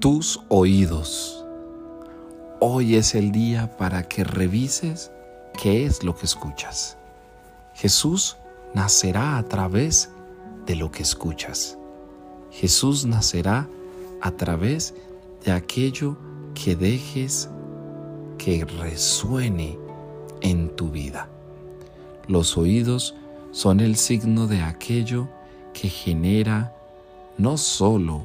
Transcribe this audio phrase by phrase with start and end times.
[0.00, 1.44] tus oídos.
[2.58, 5.12] Hoy es el día para que revises
[5.62, 6.96] qué es lo que escuchas.
[7.74, 8.38] Jesús
[8.72, 10.08] nacerá a través
[10.64, 11.76] de lo que escuchas.
[12.50, 13.68] Jesús nacerá
[14.22, 14.94] a través
[15.44, 16.16] de aquello
[16.54, 17.50] que dejes
[18.38, 19.78] que resuene
[20.40, 21.28] en tu vida.
[22.26, 23.14] Los oídos
[23.52, 25.28] son el signo de aquello
[25.74, 26.74] que genera
[27.36, 28.24] no solo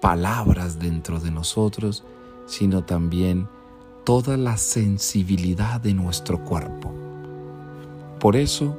[0.00, 2.04] palabras dentro de nosotros,
[2.46, 3.48] sino también
[4.04, 6.92] toda la sensibilidad de nuestro cuerpo.
[8.18, 8.76] Por eso,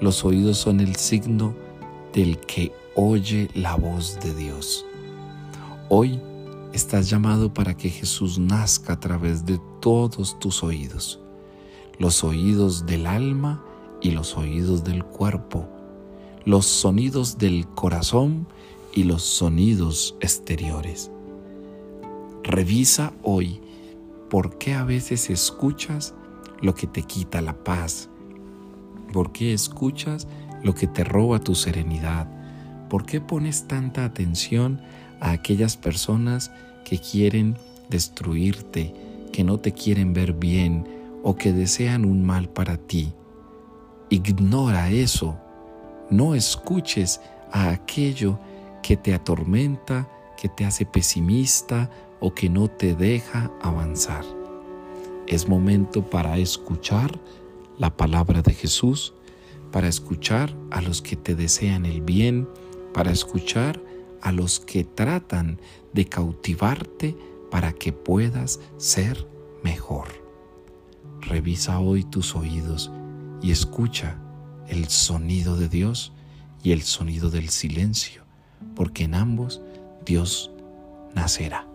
[0.00, 1.54] los oídos son el signo
[2.12, 4.86] del que oye la voz de Dios.
[5.88, 6.20] Hoy
[6.72, 11.20] estás llamado para que Jesús nazca a través de todos tus oídos,
[11.98, 13.62] los oídos del alma
[14.00, 15.68] y los oídos del cuerpo,
[16.44, 18.46] los sonidos del corazón
[18.94, 21.10] y los sonidos exteriores.
[22.42, 23.60] Revisa hoy
[24.30, 26.14] por qué a veces escuchas
[26.60, 28.08] lo que te quita la paz,
[29.12, 30.26] por qué escuchas
[30.62, 32.26] lo que te roba tu serenidad,
[32.88, 34.80] por qué pones tanta atención
[35.20, 36.50] a aquellas personas
[36.84, 37.56] que quieren
[37.90, 38.94] destruirte,
[39.32, 40.86] que no te quieren ver bien
[41.22, 43.12] o que desean un mal para ti.
[44.10, 45.36] Ignora eso.
[46.10, 47.20] No escuches
[47.52, 48.38] a aquello
[48.88, 50.08] que te atormenta,
[50.38, 54.24] que te hace pesimista o que no te deja avanzar.
[55.26, 57.20] Es momento para escuchar
[57.76, 59.12] la palabra de Jesús,
[59.72, 62.48] para escuchar a los que te desean el bien,
[62.94, 63.78] para escuchar
[64.22, 65.60] a los que tratan
[65.92, 67.14] de cautivarte
[67.50, 69.28] para que puedas ser
[69.62, 70.08] mejor.
[71.20, 72.90] Revisa hoy tus oídos
[73.42, 74.18] y escucha
[74.66, 76.14] el sonido de Dios
[76.62, 78.27] y el sonido del silencio,
[78.74, 79.60] porque en ambos
[80.04, 80.50] Dios
[81.14, 81.66] nacerá.